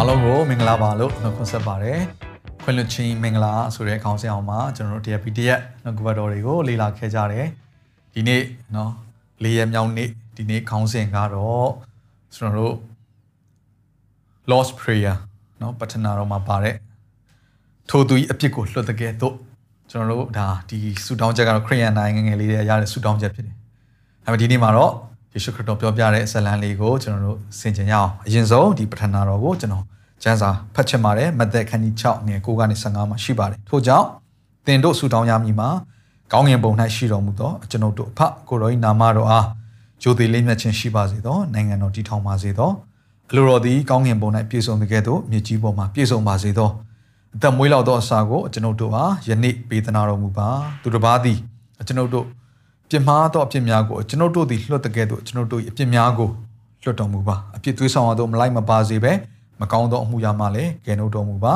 [0.00, 2.00] ားလုံးကိုမင်္ဂလာပါလို့နှုတ်ခွန်းဆက်ပါတယ်
[2.62, 7.46] ခွင့်လွှတ်ခြင်းမင်္ဂလာဆိုတဲ့ခေါင်းစဉ်အောင်မှာကျွန်တော်တို့တရား PDF နှုတ်ကပတ်တော်တွေကိုလေ့လာခဲ့ကြတယ်
[8.14, 8.90] ဒီနေ့เนาะ
[9.42, 11.70] လေးရက်မြောက်နေ့ဒီနေ့ခေါင်းစဉ်ကတော့
[12.36, 12.74] ကျွန်တော်တို့
[14.50, 15.16] lost prayer
[15.58, 16.74] เนาะပထနာတော်မှာပါတဲ့
[17.90, 19.34] ထိုသူ၏အပြစ်ကိုလွှတ်တဲ့ကဲ့သို့
[19.90, 23.54] ကျွန်တော်တို့ဒါဒီဆူတောင်းချက်ကတော့ခရိယန်နိုင်ငံငယ်လေးတွေရတဲ့ဆူတောင်းချက်ဖြစ်တယ်။
[24.24, 24.92] ဒါပေမဲ့ဒီနေ့မှာတော့
[25.33, 29.85] ယေရှုခရစ်တော်ပြောပြတဲ့ဇာတ်လမ်းလေးကိုကျွန်တော်တို့ဆင်ခြင်ကြအောင်။အရင်ဆုံးဒီပထနာတော်ကိုကျွန်တော်
[30.23, 34.07] ကျမ်းစာဖတ်ချင်ပါတယ်။မသက်ခန်းကြီး6ငယ်9ကနေ15မှာရှိပါတယ်။ထို့ကြောင့်
[34.65, 35.69] သင်တို့ဆူတောင်းရမည်မှာ
[36.31, 39.47] ကောင်းငင်ဘုံ၌ရှိတော်မူသောကျွန်ုပ်တို့အဖကိုရောဤနာမတော်အား
[40.01, 42.71] ဂျိုသေးလေးမြတ်ခြင်းရှိပါစေသောနိုင်ငံတော်တည်ထောင်ပါစေသော
[43.29, 46.69] အလိုတော်သည်ကောင်းငင်ဘုံ၌ပြည့်စုံတဲ့ကဲ့သို့မြေကြီးပေါ်မှာပြည့်စုံပါစေသော
[47.35, 50.47] အသက်မွေးလောက်သောအစာကိုကျွန်ုပ်တို့အားယနေ့ပေးသနာတော်မူပါ
[50.81, 51.37] သူတစ်ပါးသည်
[51.87, 52.25] ကျွန်ုပ်တို့
[52.91, 56.29] ပြစ်မှားသောအပြစ်များကိုကျွန်ုပ်တို့သည်လွတ်တဲ့ကဲ့သို့ကျွန်ုပ်တို့၏အပြစ်များကို
[56.83, 59.11] လွတ်တော်မူပါအပြစ်သွေးဆောင်ရသောမလိုက်မပါစေပဲ
[59.61, 61.53] မကောင်းသောအမှုရာမှလည်းကယ်နှုတ်တော်မူပါ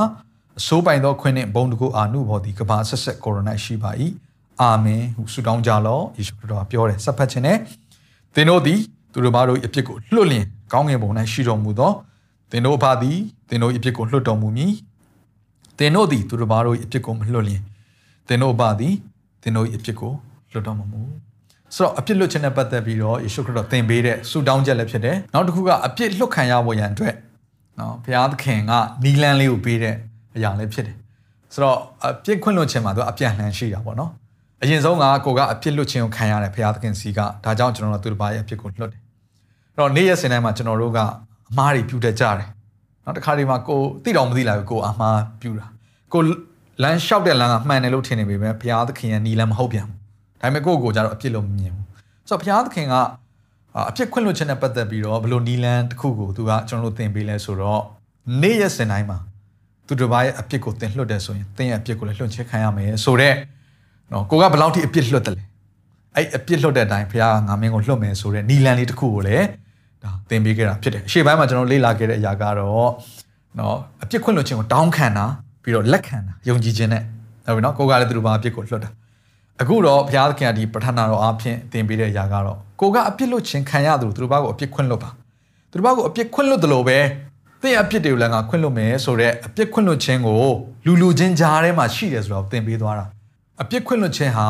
[0.60, 3.92] အစိုးပိုင်သောခွင့်နှင့်ဘုံတကူအာနုဘော်သည်ကဘာဆက်ဆက်ကိုရိုနာရှိပါ၏
[4.62, 7.58] အာမင်ဟုဆုတောင်းကြလော့ယေရှုခရစ်တော်ကပြောတယ်ဆက်ဖတ်ခြင်းနဲ့
[8.36, 8.80] သင်တို့သည်
[9.14, 11.92] သူတို့ဘာတို့အပြစ်ကိုလွတ်လျင်ကောင်းငင်ဘုံ၌ရှိတော်မူသော
[12.52, 13.18] သင်တို့အဖသည်
[13.50, 14.74] သင်တို့အပြစ်ကိုလွတ်တော်မူမည်
[15.80, 17.62] သင်တို့သည်သူတို့ဘာတို့အပြစ်ကိုမလွတ်လျင်
[18.28, 18.94] သင်တို့အဖသည်
[19.42, 20.14] သင်တို့အပြစ်ကို
[20.56, 21.02] လွတ်တော်မမူ
[21.76, 27.16] ဆိုတော့အပြစ်လွတ်ခြင်းနဲ့ပတ်သက်ပြီးတော့ယေရှုခရစ်တော်သင်ပေးတဲ့ဆုတောင်းချက်လည်းဖြစ်တယ်နောက်တစ်ခုကအပြစ်လွတ်ခံရဖို့ရန်အတွက်
[27.80, 28.72] နော်ဘုရားသခင်က
[29.04, 29.96] နီလန်းလေးကိုပေးတဲ့
[30.36, 30.96] အရာလည်းဖြစ်တယ်
[31.54, 34.12] ဆိုတော့အပြစ်ခွင့်လွတ်ခြင်းမှာသူအပြန်လှန်ရှိတာပေါ့နော်
[34.64, 39.02] အရင်ဆုံးကကိုကအပြစ်လွတ်ခြင်းကိုခံရတယ်ဘုရားသခင်စီကဒါကြောင့်ကျွန်တော်တို့သူတစ်ပါးရဲ့အပြစ်ကိုလွတ်တယ်
[39.74, 41.00] အဲ့တော့နေ့ရက်စဉ်တိုင်းမှာကျွန်တော်တို့က
[41.50, 42.48] အမားတွေပြုတတ်ကြတယ်
[43.06, 45.66] နော်တခါဒီမှာကိုသိတော်မသိလာဘူးကိုအမားပြုတာ
[46.14, 46.22] ကို
[46.84, 50.05] လမ်းလျှောက်တဲ့လမ်းကမှန်တယ်လို့ထင်နေပေမဲ့ဘုရားသခင်ရဲ့နီလန်းမဟုတ်ပြန်ဘူး
[50.42, 51.86] ဒါပေမဲ့ကိုယ့်ကိုကြတော့အပြစ်လို့မမြင်ဘူး
[52.30, 52.96] ဆိုတော့ဘုရားသခင်က
[53.90, 57.82] အပြစ်ခွင့်လွှတ်ခြင်းနဲ့ပတ်သက်ပြီးတော့ဘလို့နီလန်းတစ်ခုကိုသူကကျွန်တော်တို့သင်ပေးလဲဆိုတော့
[58.42, 59.18] နေ့ရက်စဉ်တိုင်းမှာ
[59.88, 63.36] သူတစ်ပါးရဲ့အပြစ်ကိုသင်လွှတ်တယ်ဆိုရင်သင်ရဲ့အပြစ်ကိုလည်းလွှတ်ချခံရမယ်ဆိုတော့
[64.12, 65.44] နော်ကိုကဘယ်လောက်ထိအပြစ်လွှတ်တယ်လဲ
[66.16, 69.46] အဲ့အပြစ်လွှတ်တဲ့အတိုင်းဘုရားကငါမင်းကိုလွှတ်မယ်ဆိုတော့နီလန်းလေးတစ်ခုကိုလည်း
[70.04, 72.90] ဒါသင်ပေးခဲ့တာဖြစ်တယ်အရှေ့ပိုင်းမှာကျွန်တော်လေ့လာခဲ့တဲ့အရာကတော့
[73.60, 75.26] နော်အပြစ်ခွင့်လွှတ်ခြင်းကိုတောင်းခံတာ
[75.64, 77.04] ပြီးတော့လက်ခံတာယုံကြည်ခြင်းနဲ့
[77.46, 78.90] ဟုတ်ပြီနော်ကိုကလည်းသူတို့ဘာအပြစ်ကိုလွှတ်တာ
[79.62, 85.10] အခုတော့ဘုရားသခင်ကဒီပဋ္ဌာနာတော်အဖြစ်သင်ပေးတဲ့အရာကတော့ကိုကအပြစ်လွတ်ခြင်းခံရသူသူတို့ဘာကိုအပြစ်ခွင့်လွတ်ပါ
[85.72, 86.98] သူတို့ဘာကိုအပြစ်ခွင့်လွတ်တယ်လို့ပဲ
[87.62, 90.44] သင်အပြစ်တွေကိုလည်းငါခွင့်လွတ်မယ်ဆိုတော့အပြစ်ခွင့်လွတ်ခြင်းကို
[90.86, 93.06] လူလူချင်းကြားထဲမှာရှိတယ်ဆိုတော့သင်ပေးသွားတာ
[93.62, 94.48] အပြစ်ခွင့်လွတ်ခြင်းဟာ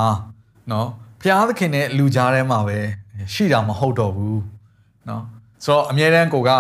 [0.71, 0.87] နော်
[1.21, 2.77] ဘုရားသခင်နဲ့လူကြားထဲမှာပဲ
[3.33, 4.41] ရှိတာမဟုတ်တော့ဘူး
[5.09, 5.23] နော်
[5.65, 6.51] ဆိုတော့အမြဲတမ်းကိုက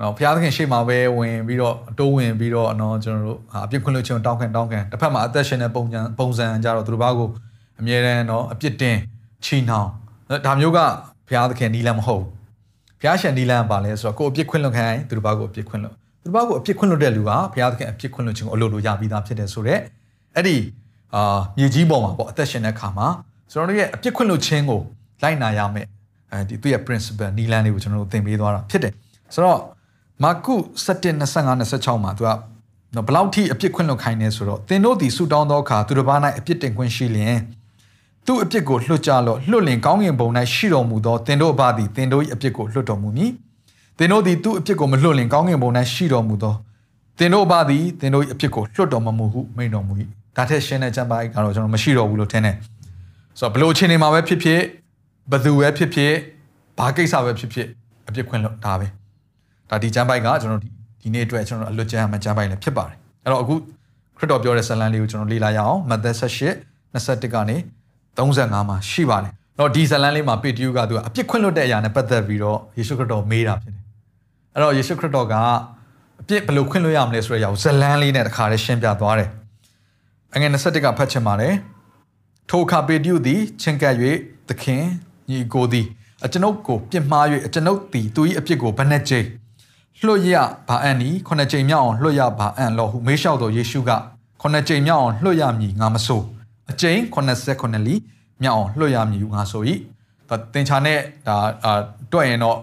[0.00, 7.28] နော်ဘုရားသခင်ရှေ့မှာပဲဝင်ပြီးတော့အတိုးဝင်ပြီးတော့နော်ကျွန်တော်တို့အပြစ်ခွင့်လွတ်ခြင်းတောင်းခံတောင်းခံတစ်ဖက်မှာအသက်ရှင်တဲ့ပုံစံပုံစံကြတော့သူတို့ဘာကို
[7.80, 8.96] အမြဲတမ်းနော်အပြစ်တင်
[9.44, 9.88] ချီနှောင်
[10.46, 10.78] ဒါမျိုးက
[11.28, 12.24] ဘုရားသခင်နီးလန်းမဟုတ်
[13.00, 19.80] ဘုရားရှင်နီးလန်းပါလဲဆိုတော့ကိုအပြစ်ခွင့်လွတ်ခံရင်သူတို့ဘာကိုအပြစ်ခွင့်လွတ်သူတို့ဘာကိုအပြစ်ခွင့်လွတ်တဲ့လူကဘုရားသခင်အပြစ်ခွင့်လွတ်ခြင်းကိုအလိုလိုရပြီးသားဖြစ်တယ်ဆိုတော့
[20.36, 20.56] အဲ့ဒီ
[21.14, 23.06] အာမြေကြီးပေါ်မှာပေါ့အသက်ရှင်တဲ့ခါမှာ
[23.52, 24.80] ကျွန်တော်တို့ရဲ့အပြစ်ခွင့်လွတ်ခြင်းကို
[25.22, 25.86] လိုက်နာရမယ်
[26.32, 28.92] အဲဒီသူ့ရဲ့ principle နီးလန်းလေးကိုကျွန်တော်တို့သင်ပေးသွားတာဖြစ်တယ်
[29.34, 29.60] ဆိုတော့
[30.22, 30.54] မာကု
[30.84, 32.30] 7 25 26မှာသူက
[32.94, 37.36] နော်ဘယ်လောက်ထိအပြစ်ခွင့်လွတ်ခိုင်းနေဆိုတော့သင်တို့ဒီဆူတောင်းသောအခါသူတစ်ပါး၌အပြစ်တင်ခွင့်ရှိလျင်
[38.26, 43.30] သူ့အပြစ်ကိုလွတ်ကြလော့လွတ်လင်ကောင်းငင်ဘုံ၌ရှိတော်မူသောသင်တို့အဘသည်သင်တို့၏အပြစ်ကိုလွတ်တော်မူမည်
[43.98, 46.54] သင်တို့သည်သူ့အပြစ်ကိုမလွတ်လင်ကောင်းငင်ဘုံ၌ရှိတော်မူသော
[47.18, 49.92] သင်တို့အဘသည်သင်တို့၏အပြစ်ကိုလွတ်တော်မမူဟုမိန့်တော်မူ၏
[50.36, 52.56] ဒါထက်ရှင်းတဲ့ကျမ်းပါကတော့ကျွန်တော်မရှိတော့ဘူးလို့ထင်တယ်
[53.38, 54.60] ဆိုတော့ဘလို့အချိန်နေမှာပဲဖြစ်ဖြစ်
[55.32, 56.12] ဘသူပဲဖြစ်ဖြစ်
[56.78, 57.66] ဘာကိစ္စပဲဖြစ်ဖြစ်
[58.08, 58.86] အပြစ်ခွင့်လွတ်ဒါပဲ
[59.70, 60.62] ဒါဒီကျမ်းပိုက်ကကျွန်တော်
[61.02, 63.54] ဒီနေ့အတွက်ကျွန်တော်အလွတ်ကျမ်းမှကျမ်းပိုက်လည်းဖြစ်ပါတယ်အဲ့တော့အခု
[64.16, 67.56] ခရစ်တော်ပြောတဲ့ဇာတ်လမ်းလေးကိုကျွန်တော်လေ့လာရအောင်မဿဲ18 21ကနေ
[68.16, 73.84] 35မှာရှိပါတယ်တော့ဒီဇာတ်လမ်းလေးမှာပေတရုကသူကအပြစ်ခွင့်လွတ်တဲ့အရာနဲ့ပတ်သက်ပြီးတော့ယေရှုခရစ်တော်မေးတာဖြစ်တယ်
[74.54, 75.34] အဲ့တော့ယေရှုခရစ်တော်က
[76.20, 79.28] အပြစ်ဘယ်လိုခွင့်လွတ်ရမလဲဆိုတဲ့အရာကိုဇာတ်လမ်းလေးနဲ့တခါတည်းရှင်းပြသွားတယ်
[80.34, 81.54] အငယ်21ကဖတ်ချင်ပါတယ်
[82.50, 83.94] ထိုအခါပေတရုသည်ချင်းကပ်၍
[84.48, 84.82] သခင်
[85.30, 85.86] ညီကိုသည်
[86.24, 89.26] အကျွန်ုပ်ကိုပြစ်မှား၍အကျွန်ုပ်သည်သူ၏အပြစ်ကိုဘယ်နှကြိမ်
[90.04, 90.36] လွှတ်ရ
[90.68, 93.90] ပါအံ့ဤခုနှစ်ကြိမ်မြောက်အောင်လွှတ်ရပါအံ့လောဟုမေးလျှောက်တော်ယေရှုက
[94.40, 96.20] ခုနှစ်ကြိမ်မြောက်အောင်လွှတ်ရမည်ငါမဆို
[96.70, 97.94] အကြိမ်89လီ
[98.42, 99.62] မြောက်အောင်လွှတ်ရမည်ငါဆို၏
[100.28, 101.36] ဒါသင်္ချာနဲ့ဒါ
[102.12, 102.56] တွက်ရင်တော့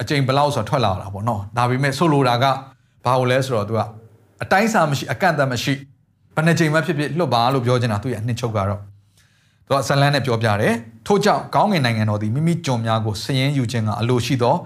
[0.00, 2.44] အချိန်ဘယ်လောက်ဆိုထွက်လာတာပေါ့နော်ဒါပေမဲ့ဆိုလိုတာက
[3.04, 3.80] ဘာလို့လဲဆိုတော့ तू က
[4.42, 5.74] အတိုင်းစာမရှိအကန့်အသတ်မရှိ
[6.34, 8.80] ဘယ်နှချိန်မှဖြစ်ဖြစ်လွတ်ပါလို့ပြောချင်တာသူရဲ့အနှစ်ချုပ်ကတော့
[9.66, 10.74] သူကဇလန်နဲ့ပြောပြတယ်
[11.06, 14.56] ထို့ကြောင့်ကောင်းငင်နိုင်ငံတော်သည်မိမိကြုံများကိုစည်ရင်ယူခြင်းကအလိုရှိသော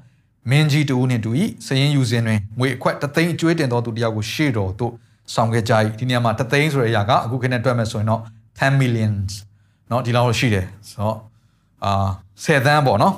[0.50, 1.30] မင်းကြီးတူနှင့်တူ၏
[1.66, 4.92] စည်ရင်ယူစဉ်တွင်ငွေအခွက်တသိန်းအကျွေးတင်သောသူတယောက်ကိုရှေ့တော်သို့
[5.34, 8.20] ဆောင်ခဲ့ကြ၏ဒီနေရာမှာတသိန်းဆိုတဲ့အရာကအခုခေတ်နဲ့တွက်မယ်ဆိုရင်တော့
[8.59, 9.31] 10 millions
[9.89, 11.17] เนาะဒီလောက်ရှိတယ်ဆိုတော့
[11.83, 12.07] အာ
[12.43, 13.15] 10သန်းပေါ့နော်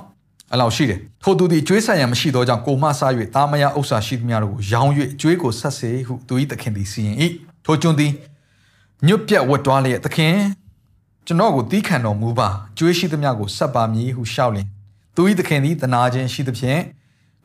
[0.52, 4.92] အဲ့လောက်ရှိတယ်ထို့သူသည်ကျွေးဆံရန်မရှိသောကြောင့်ကိုမဆာ၍တာမယဥစ္စာရှိသမျှတို့ကိုရောင်း၍
[5.22, 7.18] ကျွေးကိုဆက်စေဟုသူ၏သခင်သည်စီရင်၏
[7.66, 8.12] ထိုကျွန်းသည်
[9.08, 10.36] ညွတ်ပြတ်ဝတ်တွားလျက်သခင်
[11.26, 14.68] ကျွန်တော်ကိုတီးခံတော်မူပါကျွေးရှိသမျှကိုဆက်ပါမည်ဟုရှောက်လင်
[15.16, 16.82] သူ၏သခင်သည်တနာခြင်းရှိသဖြင့်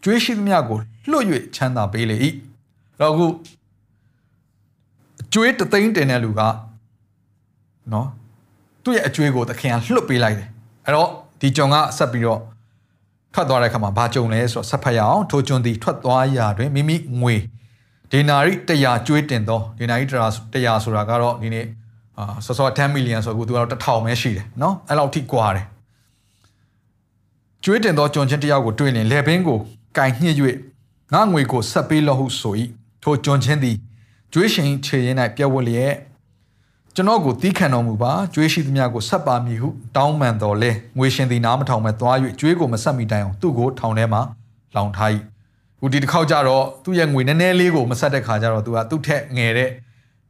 [0.03, 0.79] ကျွေးရှိသမျှကို
[1.11, 2.17] လွှတ်၍ချမ်းသာပေးလေ၏
[3.01, 3.27] တော့အခု
[5.33, 6.41] ကျွေးတသိန်းတင်တဲ့လူက
[7.94, 8.08] နော်
[8.84, 10.48] သူ့ရဲ့အကျွေးကိုသခင်ကလွတ်ပေးလိုက်တယ်
[10.86, 11.10] အဲ့တော့
[11.42, 12.42] ဒီကျွန်ကဆက်ပြီးတော့
[13.34, 17.36] ထွက်သွားတဲ့အခါမှာဘာကြုံလဲဆိုတော့ဆက်ဖတ်ရအောင်ထိုကျွန်သည်ထွက်သွားရာတွင်မိမိငွေ
[18.12, 18.54] ဒေနာရီ
[18.84, 21.66] 100ကျွေးတင်သောဒေနာရီ100ဆိုတာကတော့ဒီနေ့
[22.18, 25.66] အာဆော့ဆော့10 million ဆိုတော့သူကတော့1000ပဲရှိတယ်နော်အဲ့လောက်ထိကွာတယ်
[27.64, 29.60] ကျွေးတင်သောကျွန်ချင်းတယောက်ကိုတွေ့ရင်လေဘင်းကို
[29.98, 30.36] ကင်ညှစ်၍
[31.14, 32.54] ငါငွေကိုဆက်ပေးလော့ဟုဆို၏
[33.04, 33.78] ထိုကျွန်ချင်းသည်
[34.34, 35.94] ကျွေးရှင်ခြေရင်း၌ပြက်ဝတ်လျက်
[36.98, 44.22] ကျွန်တော်ကိုတီးခံတော်မူပါကျွေးရှိသမျှကိုဆက်ပါမည်ဟုတောင်းပန်တော်လဲငွေရှင်သည်နားမထောင်မဲ့သွား၍ကျွေးကိုမဆက်မိတိုင်အောင်သူ့ကိုထောင်ထဲမှာ
[44.76, 45.10] လောင်ထား၏
[45.80, 49.70] ဟိုဒီတစ်ခေါက်ကြတော့သူ့ရဲ့ငွေနည်းနည်းလေးကိုမဆက်တဲ့ခါကျတော့သူကသူ့ထက်ငယ်တဲ့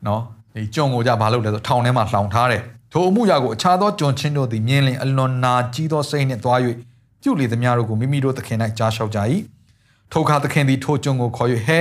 [0.07, 0.21] နော်
[0.53, 6.59] ဒီကြုံကိုကြဘာလုပ်လဲဆိုထောင်ထဲမှာလောင်ထားတယ်ထိုအမှုရာကိုအခြားသောကြုံချင်းတို့သည်မြင်လင်အလွန်နာကြီးသောစိတ်နှင့်သွား၍
[7.21, 9.19] ပြုလေသမျှတို့ကိုမိမိတို့သခင်၌ကြားလျှောက်ကြ၏
[10.11, 11.79] ထိုအခါသခင်သည်ထိုကြုံကိုခေါ်၍ဟဲ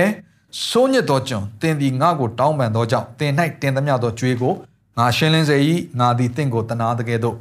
[0.67, 3.31] စိုးညစ်သောကြုံတင်သည်ငါ့ကိုတောင်းပန်သောကြောင့်တင်၌
[3.61, 4.53] တင်သမျှသောကြွေးကို
[4.97, 5.57] ငါရှင်းလင်းစေ၏
[5.99, 7.37] ငါသည်တင့်ကိုတနာတကယ်တော့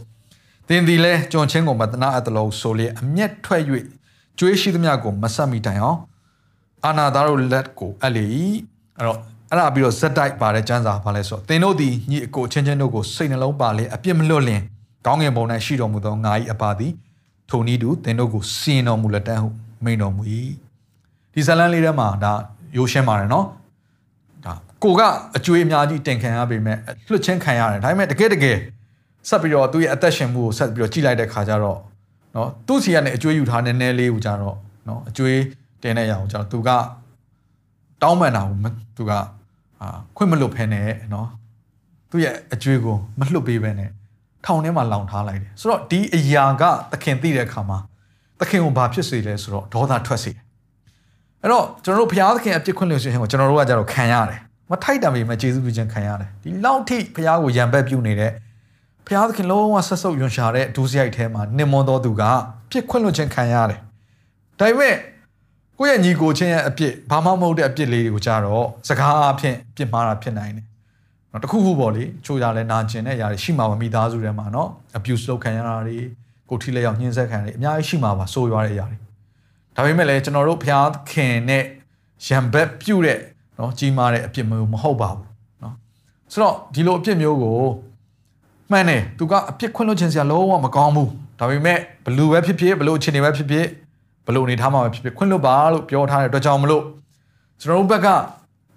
[0.69, 3.63] တင်သည်လဲကြုံချင်းကိုမတနာအပ်တလို့ဆိုလေအမျက်ထွက်၍
[4.39, 5.99] ကြွေးရှိသမျှကိုမဆက်မိတိုင်အောင်
[6.85, 8.25] အာနာသားတို့လက်ကိုအပ်လေ၏
[8.99, 9.19] အဲ့တော့
[9.51, 14.61] အဲ့ဒါပြီးတော့ဇက်တိုက်ပါတဲ့ကျမ်းစာပါလဲဆိုတော့သင်တို့သည်ညီအကိုချင်းချင်းတို့ကိုစိတ်နှလုံးပါလေအပြစ်မလွတ်လင်
[15.07, 16.93] ကောင်းငင်ဘုံ၌ရှိတော်မူသောငါ၏အပါသည်
[17.51, 19.49] ထိုနည်းတူသင်တို့ကိုစီရင်တော်မူလက်တန်းဟု
[19.85, 20.23] မိန်တော်မူ၏
[21.33, 22.33] ဒီဇလန်လေးထဲမှာဒါ
[22.77, 23.51] ရိုးရှင်းပါတယ်နော်ဒါ
[24.85, 25.03] ကိုက
[25.37, 26.79] အကျွေးအများကြီးတင်ခံရပေမဲ့
[27.11, 28.59] လွှတ်ချင်းခံရတယ်ဒါပေမဲ့တကယ်တကယ်
[29.29, 31.81] ဆက်ပြီးတော့သူ့ရဲ့အသက်ရှင်မှုကိုဆက်ပြီးတော့ကြည့်လိုက်တဲ့ခါကျတော့
[32.35, 34.57] နော်သူ့စီကနေအကျွေးယူထားတဲ့နည်းနည်းလေးကိုကြတော့
[34.89, 35.41] နော်အကျွေး
[35.83, 36.71] တင်တဲ့ရအောင်ကျတော့သူက
[38.03, 38.57] တောင်းပန်တာကို
[38.97, 39.13] သူက
[39.81, 40.81] အာခွင့်မလွတ်ဖ ೇನೆ
[41.15, 41.29] နော်
[42.11, 43.91] သူ့ရဲ့အကျွေးကိုမလွတ်ပေးဘဲနဲ့
[44.45, 47.79] ထောင်ထဲမှာလောင်ထားလိုက်တယ်ဆိုတော့ဒီအရာကသခင်သိတဲ့အခါမှာ
[48.41, 50.43] သခင်ကိုဘာဖြစ်စေလဲဆိုတော့ဒေါသထွက်စေတယ်
[51.43, 54.41] အဲ့တော့ကျွန်တော်တို့ဘုရားသခင်အပြစ်ခွင့်လို့ရှိရင်ကိုကျွန်တော်တို့ကကြတော့ခံရတယ်
[54.71, 58.31] မထိုက်တံပေမဲ့ယေရှုပြုခြင်းခံရတယ်ဒီလောက်ထိဘုရားကိုယံဘက်ပြုနေတဲ့
[59.07, 62.23] ဘုရားသခင်လုံးဝဆက်ဆုပ်ယွန်ရှာတဲ့ဒုစရိုက်ထဲမှာနင်မွန်တော်သူက
[62.71, 63.81] ပြစ်ခွင့်လို့ခြင်းခံရတယ်
[64.59, 64.97] ဒါပေမဲ့
[65.79, 70.67] ကိုယ့်ရဲ့ညီကိုချင်းရဲ့အပြစ်ဘာမှမဟုတ်တဲ့အပြစ်လေးတွေကိုကြတော့စကားအဖြစ်ပြစ်မှားတာဖြစ်နိုင်တယ်
[71.31, 75.97] နော်တခုခုပေါ့လေချိုးကြလဲနာကျင်တဲ့အရာတွေရှိမှာပါမိသားစုထဲမှာနော် abuse လုပ်ခံရတာတွေ
[76.51, 78.99] ကိုထိလက်ရောက်ညှင်းဆက်ခံရတာအများကြီးရှိမှာပါဆိုးရွားတဲ့အရာတွေ
[79.77, 81.65] ဒါပေမဲ့လည်းကျွန်တော်တို့ဘုရားခင်နဲ့
[82.27, 83.19] ရံဘက်ပြုတ်တဲ့
[83.59, 85.27] နော်ကြီးမားတဲ့အပြစ်မျိုးမဟုတ်ပါဘူး
[85.63, 85.75] နော်
[86.33, 87.59] ဆိုတော့ဒီလိုအပြစ်မျိုးကို
[88.71, 93.67] မှန်တယ်သူကအပြစ်ခွင့်လွှတ်ခြင်းစရာလုံးဝမကောင်းဘူးဒါပေမဲ့ဘလူပဲဖြစ်ဖြစ်ဘလို့အခြေအနေပဲဖြစ်ဖြစ်
[94.27, 96.83] ဘလို့အနေထားမှာပဲဖြစ်ဖြစ်ခွင့်လွှတ်ပါလို့ပြောထားတဲ့အတွက်ကြောင့်မလို့
[97.61, 98.09] ကျွန်တော်တို့ဘက်က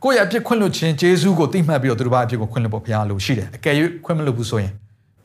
[0.03, 4.73] ကိုယ့်ရဲ့အပြစ်ခွင့်လွှတ်ခြင်းဂျေဇုကိုသိမှတ်ပြီးတော့သူတို့ဘာအပြစ်ကိုခွင့်လွှတ်ဖို့ဘုရားလိုရှိတယ်အကယ်၍ခွင့်မလွှတ်ဘူးဆိုရင်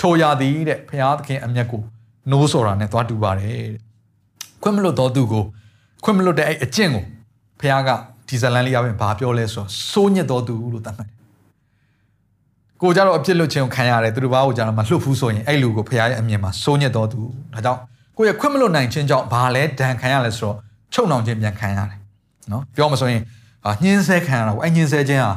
[0.00, 1.80] ထိုရာသည်တဲ့ဘုရားသခင်အမျက်ကို
[2.30, 3.80] နိုးဆိုတာနဲ့သွားတူပါတယ်တဲ့
[4.62, 5.44] ခွင့်မလွတ်တော်သူကို
[6.04, 7.04] ခွင့်မလွတ်တဲ့အဲ့အကျင့်ကို
[7.60, 7.90] ဘုရားက
[8.32, 11.16] ဒီဇလန်လေးရပြင်ဘာပြောလဲဆိုတော့စိုးညစ်တော်သူလို့သတ်မှတ်တယ်
[12.82, 17.20] ကိုကြတော့အပြစ်လွတ်ခြင်းကိုခံရတယ်သူတို့ဘာကိုကြတော့မလွတ်ဘူးဆိုရင်အဲ့လူကိုဘုရားရဲ့အမြင်မှာစိုးညစ်တော်သူ
[17.54, 17.80] ဒါကြောင့်
[18.16, 20.56] ကိုရဲ့ခွင့်မလွတ်နိုင်ခြင်းကြောင့်ဘာလဲဒဏ်ခံရလဲဆိုတော့
[20.92, 21.98] ချုပ်နှောင်ခြင်းပြန်ခံရတယ်
[22.52, 23.22] နော်ပြောမှဆိုရင်
[23.82, 25.32] ညှင်းဆဲခံရတာကိုအဲ့ညှင်းဆဲခြင်းဟာ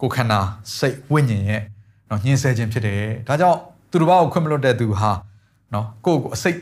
[0.00, 0.40] ကိုခန္ဓာ
[0.78, 1.62] စိတ်ဝိညာဉ်ရဲ့
[2.10, 3.58] နော်ညှင်းဆဲခြင်းဖြစ်တယ်ဒါကြောင့်
[3.90, 5.10] သူတို့ဘာကိုခွင့်မလွတ်တဲ့သူဟာ
[5.74, 6.56] နော်ကိုယ့်ကိုအစိတ်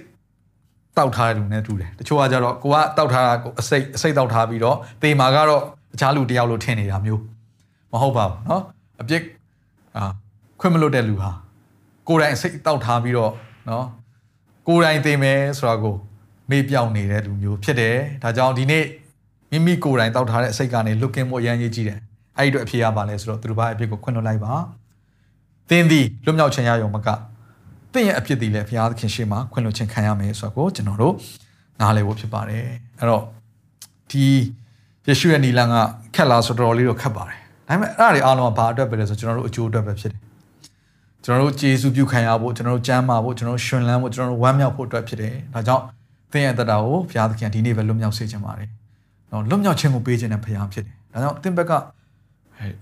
[0.99, 5.61] တောက်ထားတဲ့လူနဲ့တူတယ်တချို့ကကြတော့ကိုကတောက်ထားတာကိုအစိတ်အစိတ်တောက်ထားပြီးတော့တေမာကတော့
[5.93, 7.21] တခြားလူတယောက်လို့ထင်နေတာမျိုး
[7.91, 8.61] မဟုတ်ပါဘူးเนาะ
[9.01, 9.21] အပြစ်
[9.97, 10.05] အာ
[10.59, 11.31] ခွင့်မလွတ်တဲ့လူဟာ
[12.07, 13.31] ကိုယ်တိုင်အစိတ်တောက်ထားပြီးတော့
[13.67, 13.83] เนาะ
[14.67, 15.95] ကိုယ်တိုင်သိမယ်ဆိုတာကို
[16.49, 18.85] မေ့ပြောင်နေတဲ့လူမျိုးဖြစ်တယ်ဒါကြောင့်ဒီနေ့
[19.51, 21.99] မိမိကိုယ်တိုင်တောက်ထားတဲ့အစိတ်ကနေလွတ်ကင်းမှုအရန်ရေးကြည့်တယ်
[22.37, 24.53] အဲ့ဒီတော့အဖြေရပါလဲဆိုတော့သူတို့ဘာအပြစ်ကိုခွင့်လွတ်လိုက်ပါ
[25.69, 27.07] သင်သည်လွတ်မြောက်ခြင်းရရုံမက
[27.92, 31.14] သင်ရဲ့အဖြစ်ဒီလည်းဘုရားသခင်ရှေ့မှာခွင့်လွှတ်ခြင်းခံရမယ်ဆိုတော့ကျွန်တော်တို့
[31.80, 32.64] နားလည်ဖို့ဖြစ်ပါတယ်
[32.98, 33.22] အဲ့တော့
[34.10, 34.24] ဒီ
[35.06, 35.74] ယေရှုရဲ့နီလန်က
[36.14, 40.20] ခက်လားဆိုတော့လေးတော့ခက်ပါတယ်ဒါပေမဲ့အဲ့ဒါတွေအားလုံးကဘာအတွက်ပဲလဲဆိုကျွန်တော်တို့အကျိုးအတွက်ပဲဖြစ်တယ်
[41.24, 45.84] ကျွန်တော်တို့ကျေးဇူးပြုခံရဖို့ကျွန်တော်တို့ကျမ်းမာဖို့ကျွန်တော်တို့ရှင်လန်းဖို့ကျွန်တော်တို့ဝမ်းမြောက်ဖို့အတွက်ဖြစ်တယ်ဒါကြောင့်
[46.32, 48.68] သင်ရဲ့တတာကိုဘုရားသခင်ဒီနေ့ပဲလွတ်မြောက်စေခြင်းပါတယ်
[49.30, 51.72] နော်လွတ်မြောက်ခြင်းကိုပေးခြင်းနဲ့ဘုရားဖြစ်တယ်ဒါကြောင့်သင်ဘက်က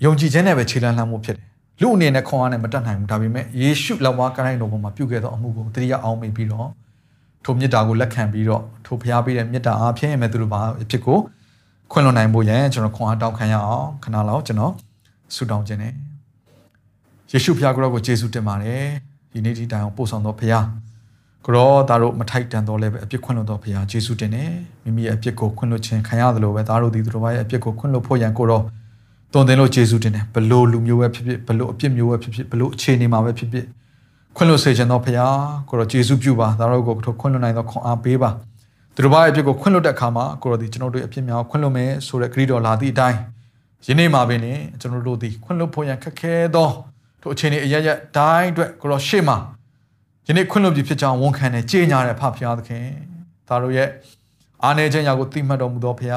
[0.04, 1.46] ယုံကြည်ခြင်းနဲ့ပဲခြေလှမ်းလှမ်းမှုဖြစ်တယ်
[1.80, 6.68] လူအနေနဲ့ခွန်အားနဲ့မတတ်နိုင်ဘူးဒါပေမဲ့ယေရှုလက်ဝါးကိုင်းတော်ပေါ်မှာပြုခဲ့သောအမှုကိုတတိယအောင်မိပြီးတော့
[7.44, 11.18] ထိုမေတ္တာကိုလက်ခံပြီးတော့ထိုဘုရားပေးတဲ့မေတ္တာအားဖြင့်မဲ့သူတို့ဘာအဖြစ်ကို
[11.92, 14.72] ခွင့်လွှတ်နိုင်ဖို့ရန်ကျွန်တော်ခွန်အားတောင်းခံရအောင်ခဏလောက်ကျွန်တော်
[15.34, 15.92] ဆုတောင်းခြင်းနဲ့
[17.32, 18.84] ယေရှုဖခင်ကိုယေရှုတင်ပါတယ်
[19.32, 20.64] ဒီနေ့ဒီတိုင်အောင်ပို့ဆောင်တော်ဖခင်
[21.44, 24.50] ကိုရောသားတို့မထိုက်တန်တော့လည်းပဲအပြစ်ခွင့်လွှတ်တော်ဖခင်ယေရှုတင်တယ်
[24.84, 28.62] မိမိရဲ့အပြစ်ကိုခွင့်လွှတ်ခြင်းခံရတယ်လို့ပဲသားတို့ဒီသူတို့ဘာရဲ့အပြစ်ကိုခွင့်လွှတ်ဖို့ရန်ကိုရော
[29.32, 33.66] တုံတင်လို့ယေရှုတင်တယ်ဘလို့လူမျိုးပဲဖြစ်ဖြစ်ဘလို့အပြစ်မျိုးပဲဖြစ်ဖြစ်ဘလို့အခြေအနေမှာပဲဖြစ်ဖြစ်
[34.36, 35.16] ခွင့်လွှတ်စေခြင်းတော်ဖခင်
[35.68, 38.30] ကိုရောယေရှုပြုပါသားတို့ကိုခွင့်လွှတ်နိုင်သောခွန်အားပေးပါ
[38.94, 43.18] သူတို့ဘာရဲ့အပြစ်ကိုခွင့်လွှတ်တဲ့အခါမှာကိုရောဒီကျွန်တော်တို့အပြစ်များခွင့်လွှတ်မယ်ဆိုတဲ့ဂရိတော်လာသည့်အတိုင်း
[43.86, 44.40] ယနေ့မှာပင်
[44.80, 46.70] ကျွန်တော်တို့ဒီခွင့်လွှတ်ဖို့ရန်ခက်ခဲသော
[47.20, 49.36] ထိုအခြေအနေအရရတိုင်းအတွက်ကိုရောရှေ့မှာ
[50.28, 52.84] ယနေ့ခွင့်လွှတ်ပြီးဖြစ်ကြောင်းဝန်ခံတဲ့ကြေညာတဲ့ဖဖျားသခင်
[53.48, 53.88] ဒါတို့ရဲ့
[54.64, 56.12] အာနေခြင်းရာကိုသိမှတ်တော်မူသောဖခင်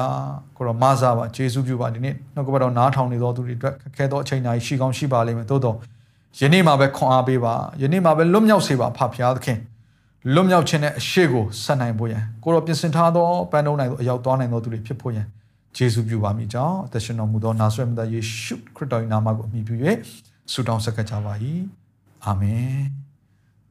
[0.56, 5.76] ကိုရောမဆာပါယေရှုပြုပါဒီနေ့နှုတ်ကပတ်တော်နားထောင်နေသောသူတွေအတွက်ခက်ခဲသောအချိန်တိုင်းရှိကောင်းရှိပါလိမ့်မယ်သို့တော့
[6.40, 9.58] ယနေ့မှာပဲခွန်အားပေးပါယနေ့မှာပဲလွတ်မြောက်စေပါဖဖျားသခင်
[10.34, 15.26] လွတ်မြောက်ခြင်းနဲ့အရှိကိုဆက်နိုင်ဖို့ရန်ကိုရောပြင်ဆင်ထားသောပန်းတုံးနိုင်သောအရောက်သွားနိုင်သောသူတွေဖြစ်ဖို့ရန်
[15.76, 19.74] ယေရှုပြုပါမိကြောင်းအသက်ရှင်တော်မူသောနာဇရက်မြတ်ယေရှုခရစ်တော်၏နာမကိုအမိပြု၍
[20.52, 21.32] ဆုတောင်းဆက်ကကြပါ၏
[22.24, 22.76] အာမင်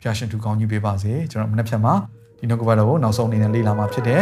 [0.02, 1.94] ဖျာရှင်သူကောင်းကြီးပေးပါစေကျွန်တော်မနေ့ဖြတ်မှာ
[2.40, 4.22] ဒီနောက်ကပတ်တော်ကိုနောက်ဆုံးအနေနဲ့လေ့လာမှာဖြစ်တယ်